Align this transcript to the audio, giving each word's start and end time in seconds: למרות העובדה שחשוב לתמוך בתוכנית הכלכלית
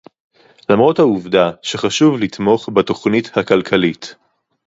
למרות 0.69 0.99
העובדה 0.99 1.51
שחשוב 1.63 2.19
לתמוך 2.19 2.69
בתוכנית 2.73 3.37
הכלכלית 3.37 4.15